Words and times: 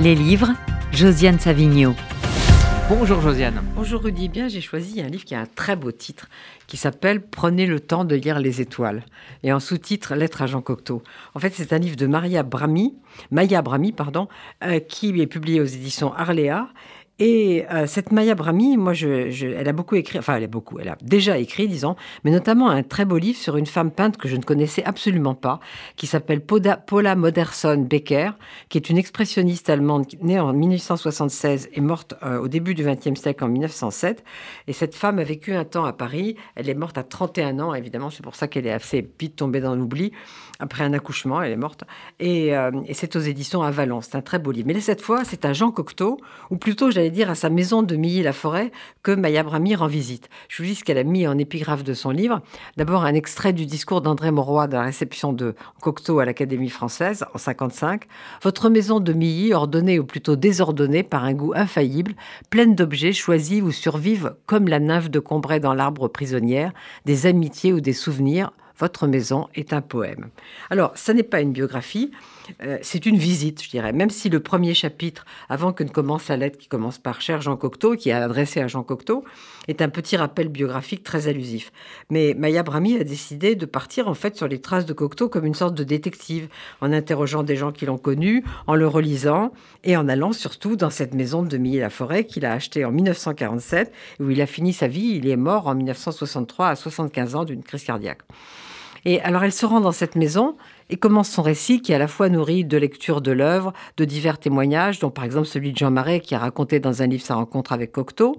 Les 0.00 0.14
livres, 0.14 0.52
Josiane 0.92 1.40
Savigno. 1.40 1.92
Bonjour 2.88 3.20
Josiane. 3.20 3.64
Bonjour 3.74 4.00
Rudy. 4.00 4.28
Bien, 4.28 4.46
j'ai 4.46 4.60
choisi 4.60 5.00
un 5.00 5.08
livre 5.08 5.24
qui 5.24 5.34
a 5.34 5.40
un 5.40 5.46
très 5.46 5.74
beau 5.74 5.90
titre 5.90 6.28
qui 6.68 6.76
s'appelle 6.76 7.20
Prenez 7.20 7.66
le 7.66 7.80
temps 7.80 8.04
de 8.04 8.14
lire 8.14 8.38
les 8.38 8.60
étoiles 8.60 9.02
et 9.42 9.52
en 9.52 9.58
sous-titre 9.58 10.14
Lettre 10.14 10.42
à 10.42 10.46
Jean 10.46 10.62
Cocteau. 10.62 11.02
En 11.34 11.40
fait, 11.40 11.52
c'est 11.52 11.72
un 11.72 11.78
livre 11.78 11.96
de 11.96 12.06
Maria 12.06 12.44
Brami, 12.44 12.94
Maya 13.32 13.60
Brami, 13.60 13.90
pardon, 13.90 14.28
euh, 14.62 14.78
qui 14.78 15.20
est 15.20 15.26
publié 15.26 15.60
aux 15.60 15.64
éditions 15.64 16.14
Arléa 16.14 16.68
et 17.18 17.64
euh, 17.72 17.86
cette 17.88 18.12
Maya 18.12 18.36
Brahmi, 18.36 18.76
moi, 18.76 18.92
je, 18.92 19.08
elle 19.52 19.68
a 19.68 19.72
beaucoup 19.72 19.96
écrit, 19.96 20.20
enfin, 20.20 20.36
elle 20.36 20.44
a 20.44 20.48
beaucoup, 20.48 20.78
elle 20.78 20.88
a 20.88 20.96
déjà 21.02 21.36
écrit, 21.38 21.66
disons, 21.66 21.96
mais 22.22 22.30
notamment 22.30 22.70
un 22.70 22.84
très 22.84 23.04
beau 23.04 23.18
livre 23.18 23.38
sur 23.38 23.56
une 23.56 23.66
femme 23.66 23.90
peinte 23.90 24.16
que 24.16 24.28
je 24.28 24.36
ne 24.36 24.42
connaissais 24.42 24.84
absolument 24.84 25.34
pas, 25.34 25.58
qui 25.96 26.06
s'appelle 26.06 26.40
Paula 26.40 27.16
Moderson 27.16 27.86
Becker, 27.88 28.30
qui 28.68 28.78
est 28.78 28.88
une 28.88 28.98
expressionniste 28.98 29.68
allemande 29.68 30.06
née 30.22 30.38
en 30.38 30.52
1876 30.52 31.70
et 31.72 31.80
morte 31.80 32.14
euh, 32.22 32.38
au 32.38 32.46
début 32.46 32.74
du 32.74 32.84
XXe 32.84 33.20
siècle 33.20 33.42
en 33.42 33.48
1907. 33.48 34.22
Et 34.68 34.72
cette 34.72 34.94
femme 34.94 35.18
a 35.18 35.24
vécu 35.24 35.54
un 35.54 35.64
temps 35.64 35.84
à 35.84 35.92
Paris. 35.92 36.36
Elle 36.54 36.68
est 36.68 36.74
morte 36.74 36.98
à 36.98 37.02
31 37.02 37.58
ans, 37.58 37.74
évidemment, 37.74 38.10
c'est 38.10 38.22
pour 38.22 38.36
ça 38.36 38.46
qu'elle 38.46 38.66
est 38.66 38.72
assez 38.72 39.08
vite 39.18 39.34
tombée 39.34 39.60
dans 39.60 39.74
l'oubli. 39.74 40.12
Après 40.60 40.84
un 40.84 40.92
accouchement, 40.92 41.42
elle 41.42 41.52
est 41.52 41.56
morte. 41.56 41.84
Et, 42.20 42.56
euh, 42.56 42.70
c'est 42.92 43.16
aux 43.16 43.20
éditions 43.20 43.62
à 43.62 43.70
Valence. 43.70 44.08
C'est 44.10 44.16
un 44.16 44.22
très 44.22 44.38
beau 44.38 44.50
livre. 44.50 44.68
Mais 44.68 44.80
cette 44.80 45.00
fois, 45.00 45.24
c'est 45.24 45.44
à 45.44 45.52
Jean 45.52 45.70
Cocteau, 45.70 46.18
ou 46.50 46.56
plutôt, 46.56 46.90
j'allais 46.90 47.07
dire, 47.10 47.30
à 47.30 47.34
sa 47.34 47.50
maison 47.50 47.82
de 47.82 47.96
Milly-la-Forêt 47.96 48.72
que 49.02 49.12
Maya 49.12 49.42
Brami 49.42 49.74
rend 49.74 49.86
visite. 49.86 50.28
Je 50.48 50.62
vous 50.62 50.68
dis 50.68 50.74
ce 50.74 50.84
qu'elle 50.84 50.98
a 50.98 51.04
mis 51.04 51.26
en 51.26 51.38
épigraphe 51.38 51.84
de 51.84 51.94
son 51.94 52.10
livre. 52.10 52.40
D'abord, 52.76 53.04
un 53.04 53.14
extrait 53.14 53.52
du 53.52 53.66
discours 53.66 54.00
d'André 54.00 54.30
Mauroy 54.30 54.66
de 54.66 54.74
la 54.74 54.82
réception 54.82 55.32
de 55.32 55.54
Cocteau 55.80 56.18
à 56.18 56.24
l'Académie 56.24 56.68
française 56.68 57.24
en 57.34 57.38
55. 57.38 58.04
Votre 58.42 58.70
maison 58.70 59.00
de 59.00 59.12
Milly, 59.12 59.52
ordonnée 59.54 59.98
ou 59.98 60.04
plutôt 60.04 60.36
désordonnée 60.36 61.02
par 61.02 61.24
un 61.24 61.34
goût 61.34 61.52
infaillible, 61.54 62.14
pleine 62.50 62.74
d'objets 62.74 63.12
choisis 63.12 63.62
où 63.62 63.70
survivent, 63.70 64.34
comme 64.46 64.68
la 64.68 64.80
nymphe 64.80 65.10
de 65.10 65.20
Combray 65.20 65.60
dans 65.60 65.74
l'arbre 65.74 66.08
prisonnière, 66.08 66.72
des 67.04 67.26
amitiés 67.26 67.72
ou 67.72 67.80
des 67.80 67.92
souvenirs 67.92 68.52
votre 68.78 69.06
maison 69.06 69.48
est 69.54 69.72
un 69.72 69.80
poème. 69.80 70.28
Alors, 70.70 70.92
ça 70.96 71.14
n'est 71.14 71.22
pas 71.22 71.40
une 71.40 71.52
biographie, 71.52 72.10
euh, 72.62 72.78
c'est 72.82 73.06
une 73.06 73.16
visite, 73.16 73.62
je 73.62 73.70
dirais. 73.70 73.92
Même 73.92 74.10
si 74.10 74.28
le 74.28 74.40
premier 74.40 74.74
chapitre, 74.74 75.24
avant 75.48 75.72
que 75.72 75.84
ne 75.84 75.88
commence 75.88 76.28
la 76.28 76.36
lettre 76.36 76.58
qui 76.58 76.68
commence 76.68 76.98
par 76.98 77.20
Cher 77.20 77.40
Jean 77.40 77.56
Cocteau, 77.56 77.96
qui 77.96 78.10
est 78.10 78.12
adressé 78.12 78.60
à 78.60 78.68
Jean 78.68 78.82
Cocteau, 78.82 79.24
est 79.66 79.82
un 79.82 79.88
petit 79.88 80.16
rappel 80.16 80.48
biographique 80.48 81.02
très 81.02 81.28
allusif. 81.28 81.72
Mais 82.10 82.34
Maya 82.34 82.62
Brami 82.62 82.96
a 82.96 83.04
décidé 83.04 83.54
de 83.54 83.66
partir 83.66 84.08
en 84.08 84.14
fait 84.14 84.36
sur 84.36 84.48
les 84.48 84.60
traces 84.60 84.86
de 84.86 84.92
Cocteau 84.92 85.28
comme 85.28 85.44
une 85.44 85.54
sorte 85.54 85.74
de 85.74 85.84
détective, 85.84 86.48
en 86.80 86.92
interrogeant 86.92 87.42
des 87.42 87.56
gens 87.56 87.72
qui 87.72 87.86
l'ont 87.86 87.98
connu, 87.98 88.44
en 88.66 88.74
le 88.74 88.86
relisant 88.86 89.52
et 89.84 89.96
en 89.96 90.08
allant 90.08 90.32
surtout 90.32 90.76
dans 90.76 90.90
cette 90.90 91.14
maison 91.14 91.42
de 91.42 91.56
Milly-la-Forêt 91.56 92.24
qu'il 92.24 92.46
a 92.46 92.52
achetée 92.52 92.84
en 92.84 92.92
1947, 92.92 93.92
où 94.20 94.30
il 94.30 94.40
a 94.40 94.46
fini 94.46 94.72
sa 94.72 94.88
vie. 94.88 95.16
Il 95.16 95.28
est 95.28 95.36
mort 95.36 95.66
en 95.66 95.74
1963 95.74 96.68
à 96.68 96.76
75 96.76 97.34
ans 97.34 97.44
d'une 97.44 97.62
crise 97.62 97.84
cardiaque. 97.84 98.22
Et 99.08 99.22
alors 99.22 99.42
elle 99.42 99.52
se 99.52 99.64
rend 99.64 99.80
dans 99.80 99.90
cette 99.90 100.16
maison 100.16 100.54
et 100.90 100.98
commence 100.98 101.30
son 101.30 101.40
récit 101.40 101.80
qui 101.80 101.92
est 101.92 101.94
à 101.94 101.98
la 101.98 102.08
fois 102.08 102.28
nourri 102.28 102.66
de 102.66 102.76
lectures 102.76 103.22
de 103.22 103.32
l'œuvre, 103.32 103.72
de 103.96 104.04
divers 104.04 104.38
témoignages, 104.38 104.98
dont 104.98 105.08
par 105.08 105.24
exemple 105.24 105.46
celui 105.46 105.72
de 105.72 105.78
Jean 105.78 105.90
Marais 105.90 106.20
qui 106.20 106.34
a 106.34 106.38
raconté 106.38 106.78
dans 106.78 107.00
un 107.00 107.06
livre 107.06 107.24
sa 107.24 107.36
rencontre 107.36 107.72
avec 107.72 107.90
Cocteau. 107.90 108.38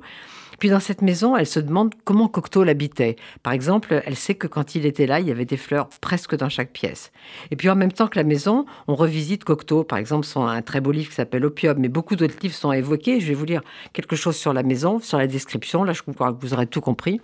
Puis 0.60 0.70
dans 0.70 0.80
cette 0.80 1.02
maison, 1.02 1.38
elle 1.38 1.48
se 1.48 1.60
demande 1.60 1.94
comment 2.04 2.28
Cocteau 2.28 2.64
l'habitait. 2.64 3.16
Par 3.44 3.54
exemple, 3.54 4.02
elle 4.06 4.16
sait 4.16 4.36
que 4.36 4.48
quand 4.48 4.76
il 4.76 4.86
était 4.86 5.08
là, 5.08 5.20
il 5.20 5.28
y 5.28 5.32
avait 5.32 5.46
des 5.46 5.58
fleurs 5.58 5.90
presque 6.02 6.36
dans 6.36 6.50
chaque 6.50 6.72
pièce. 6.72 7.12
Et 7.52 7.56
puis 7.56 7.70
en 7.70 7.76
même 7.76 7.92
temps 7.92 8.08
que 8.08 8.18
la 8.18 8.24
maison, 8.24 8.66
on 8.88 8.96
revisite 8.96 9.44
Cocteau. 9.44 9.84
Par 9.84 9.98
exemple, 9.98 10.26
son, 10.26 10.46
un 10.46 10.62
très 10.62 10.82
beau 10.82 10.92
livre 10.92 11.10
qui 11.10 11.16
s'appelle 11.16 11.46
Opium, 11.46 11.78
mais 11.80 11.88
beaucoup 11.88 12.16
d'autres 12.16 12.36
livres 12.42 12.56
sont 12.56 12.72
évoqués. 12.72 13.20
Je 13.20 13.28
vais 13.28 13.34
vous 13.34 13.46
lire 13.46 13.62
quelque 13.94 14.16
chose 14.16 14.36
sur 14.36 14.54
la 14.54 14.64
maison, 14.64 15.00
sur 15.00 15.18
la 15.18 15.28
description. 15.28 15.84
Là, 15.84 15.94
je 15.94 16.02
crois 16.02 16.34
que 16.34 16.42
vous 16.42 16.54
aurez 16.54 16.68
tout 16.68 16.82
compris. 16.82 17.22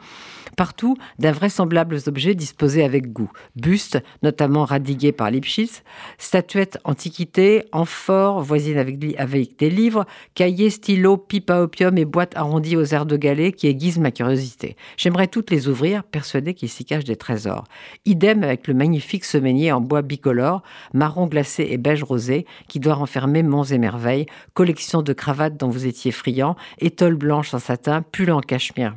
Partout, 0.55 0.95
d'invraisemblables 1.19 1.97
objets 2.07 2.35
disposés 2.35 2.83
avec 2.83 3.11
goût. 3.11 3.31
Bustes, 3.55 4.01
notamment 4.23 4.63
radigués 4.63 5.11
par 5.11 5.29
Lipschitz, 5.29 5.83
statuettes 6.17 6.77
antiquités, 6.85 7.65
amphores 7.71 8.41
voisines 8.41 8.77
avec, 8.77 8.97
des 8.99 9.69
livres, 9.69 10.05
cahiers, 10.33 10.69
stylos, 10.69 11.17
pipes 11.17 11.49
à 11.49 11.61
opium 11.61 11.97
et 11.97 12.05
boîtes 12.05 12.37
arrondies 12.37 12.77
aux 12.77 12.85
airs 12.85 13.05
de 13.05 13.17
qui 13.25 13.67
aiguise 13.67 13.97
ma 13.97 14.11
curiosité. 14.11 14.75
J'aimerais 14.97 15.27
toutes 15.27 15.49
les 15.49 15.67
ouvrir, 15.67 16.03
persuadé 16.03 16.53
qu'il 16.53 16.69
s'y 16.69 16.85
cache 16.85 17.03
des 17.03 17.15
trésors. 17.15 17.63
Idem 18.05 18.43
avec 18.43 18.67
le 18.67 18.73
magnifique 18.73 19.25
semainier 19.25 19.71
en 19.71 19.81
bois 19.81 20.03
bicolore, 20.03 20.61
marron 20.93 21.25
glacé 21.25 21.67
et 21.71 21.77
beige 21.77 22.03
rosé, 22.03 22.45
qui 22.67 22.79
doit 22.79 22.93
renfermer 22.93 23.41
monts 23.41 23.63
et 23.63 23.79
merveilles, 23.79 24.27
collection 24.53 25.01
de 25.01 25.13
cravates 25.13 25.57
dont 25.57 25.69
vous 25.69 25.87
étiez 25.87 26.11
friand, 26.11 26.55
étoiles 26.79 27.15
blanches 27.15 27.53
en 27.53 27.59
satin, 27.59 28.03
pull 28.03 28.31
en 28.31 28.41
cachemire. 28.41 28.95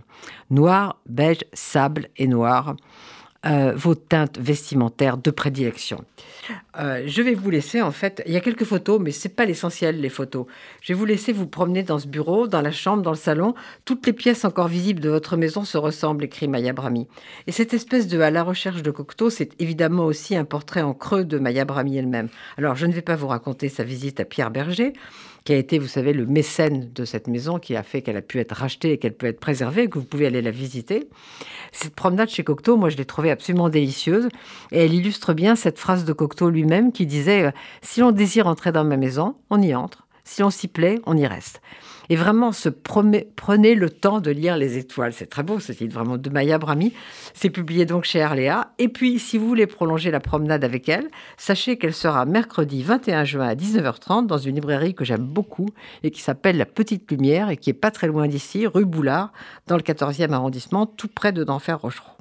Noir, 0.51 1.01
beige, 1.09 1.45
sable 1.53 2.09
et 2.17 2.27
noir. 2.27 2.77
Euh, 3.47 3.73
vos 3.77 3.95
teintes 3.95 4.37
vestimentaires 4.37 5.17
de 5.17 5.31
prédilection. 5.31 6.05
Euh, 6.77 7.05
je 7.07 7.23
vais 7.23 7.35
vous 7.35 7.51
laisser, 7.51 7.81
en 7.81 7.93
fait, 7.93 8.21
il 8.27 8.33
y 8.33 8.37
a 8.37 8.41
quelques 8.41 8.65
photos, 8.65 8.99
mais 9.01 9.13
ce 9.13 9.29
n'est 9.29 9.35
pas 9.35 9.45
l'essentiel, 9.45 10.01
les 10.01 10.09
photos. 10.09 10.47
Je 10.81 10.93
vais 10.93 10.99
vous 10.99 11.05
laisser 11.05 11.33
vous 11.33 11.47
promener 11.47 11.85
dans 11.85 12.01
ce 12.01 12.09
bureau, 12.09 12.49
dans 12.49 12.63
la 12.63 12.73
chambre, 12.73 13.01
dans 13.01 13.13
le 13.13 13.17
salon. 13.17 13.55
Toutes 13.85 14.05
les 14.09 14.13
pièces 14.13 14.45
encore 14.45 14.67
visibles 14.67 14.99
de 14.99 15.09
votre 15.09 15.37
maison 15.37 15.63
se 15.63 15.79
ressemblent, 15.79 16.25
écrit 16.25 16.49
Maya 16.49 16.73
Brami. 16.73 17.07
Et 17.47 17.53
cette 17.53 17.75
espèce 17.75 18.09
de 18.09 18.19
à 18.21 18.33
la 18.33 18.43
recherche 18.43 18.83
de 18.83 18.91
Cocteau, 18.91 19.31
c'est 19.31 19.53
évidemment 19.61 20.07
aussi 20.07 20.35
un 20.35 20.45
portrait 20.45 20.83
en 20.83 20.93
creux 20.93 21.25
de 21.25 21.39
Maya 21.39 21.65
Brami 21.65 21.97
elle-même. 21.97 22.31
Alors, 22.57 22.75
je 22.75 22.87
ne 22.87 22.93
vais 22.93 23.03
pas 23.03 23.15
vous 23.15 23.29
raconter 23.29 23.69
sa 23.69 23.85
visite 23.85 24.19
à 24.19 24.25
Pierre 24.25 24.51
Berger, 24.51 24.95
qui 25.45 25.53
a 25.53 25.57
été, 25.57 25.79
vous 25.79 25.87
savez, 25.87 26.13
le 26.13 26.27
mécène 26.27 26.91
de 26.93 27.05
cette 27.05 27.29
maison, 27.29 27.59
qui 27.59 27.77
a 27.77 27.83
fait 27.83 28.03
qu'elle 28.03 28.17
a 28.17 28.23
pu 28.23 28.39
être 28.39 28.53
rachetée 28.53 28.93
et 28.93 28.99
qu'elle 28.99 29.15
peut 29.15 29.27
être 29.27 29.41
préservée, 29.41 29.89
que 29.89 29.99
vous 29.99 30.05
pouvez 30.05 30.27
aller 30.27 30.43
la 30.43 30.51
visiter. 30.51 31.09
Cette 31.73 31.95
promenade 31.95 32.29
chez 32.29 32.45
Cocteau, 32.45 32.77
moi, 32.77 32.89
je 32.89 32.97
l'ai 32.97 33.05
trouvée 33.05 33.31
absolument 33.31 33.69
délicieuse. 33.69 34.29
Et 34.73 34.85
elle 34.85 34.95
illustre 34.95 35.35
bien 35.35 35.57
cette 35.57 35.79
phrase 35.79 36.05
de 36.05 36.13
Cocteau 36.13 36.51
lui-même 36.51 36.93
qui 36.93 37.07
disait 37.07 37.45
euh, 37.45 37.51
Si 37.83 38.01
l'on 38.01 38.11
désire 38.11 38.47
entrer 38.47 38.73
dans 38.73 38.85
ma 38.85 38.97
maison, 38.97 39.37
on 39.51 39.61
y 39.63 39.75
entre. 39.75 40.08
Si 40.29 40.43
on 40.43 40.51
s'y 40.51 40.69
plaît, 40.69 41.01
on 41.07 41.17
y 41.17 41.27
reste. 41.27 41.63
Et 42.11 42.15
vraiment, 42.15 42.53
se 42.53 42.69
prenez 42.69 43.75
le 43.75 43.89
temps 43.89 44.21
de 44.21 44.31
lire 44.31 44.59
Les 44.59 44.77
Étoiles. 44.77 45.15
C'est 45.15 45.27
très 45.27 45.43
beau 45.43 45.59
ce 45.59 45.73
titre, 45.73 45.95
vraiment, 45.95 46.19
de 46.19 46.29
Maya 46.29 46.59
Brami. 46.59 46.93
C'est 47.33 47.49
publié 47.49 47.87
donc 47.87 48.05
chez 48.05 48.21
Arléa. 48.21 48.73
Et 48.79 48.89
puis, 48.89 49.19
si 49.19 49.39
vous 49.39 49.49
voulez 49.49 49.67
prolonger 49.67 50.11
la 50.11 50.21
promenade 50.21 50.65
avec 50.65 50.87
elle, 50.91 51.09
sachez 51.39 51.79
qu'elle 51.79 51.95
sera 51.95 52.27
mercredi 52.27 52.83
21 52.83 53.25
juin 53.25 53.49
à 53.49 53.55
19h30 53.55 54.27
dans 54.27 54.37
une 54.37 54.57
librairie 54.57 54.95
que 54.95 55.05
j'aime 55.05 55.25
beaucoup 55.25 55.71
et 56.03 56.11
qui 56.11 56.21
s'appelle 56.21 56.59
La 56.59 56.67
Petite 56.67 57.11
Lumière 57.11 57.49
et 57.49 57.57
qui 57.57 57.71
est 57.71 57.73
pas 57.73 57.91
très 57.91 58.07
loin 58.07 58.29
d'ici, 58.29 58.67
rue 58.67 58.85
Boulard, 58.85 59.33
dans 59.67 59.77
le 59.77 59.83
14e 59.83 60.33
arrondissement, 60.33 60.85
tout 60.85 61.09
près 61.09 61.33
de 61.33 61.43
d'Enfer 61.43 61.81
Rochereau. 61.81 62.18